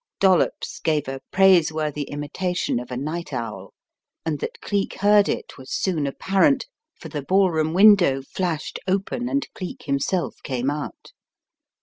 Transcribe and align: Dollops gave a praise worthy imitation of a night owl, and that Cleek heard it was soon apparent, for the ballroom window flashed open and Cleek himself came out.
Dollops 0.19 0.79
gave 0.79 1.07
a 1.07 1.21
praise 1.29 1.71
worthy 1.71 2.05
imitation 2.09 2.79
of 2.79 2.89
a 2.89 2.97
night 2.97 3.31
owl, 3.31 3.71
and 4.25 4.39
that 4.39 4.59
Cleek 4.59 4.95
heard 5.01 5.29
it 5.29 5.59
was 5.59 5.71
soon 5.71 6.07
apparent, 6.07 6.65
for 6.99 7.07
the 7.09 7.21
ballroom 7.21 7.71
window 7.75 8.23
flashed 8.23 8.79
open 8.87 9.29
and 9.29 9.47
Cleek 9.53 9.83
himself 9.83 10.37
came 10.43 10.71
out. 10.71 11.11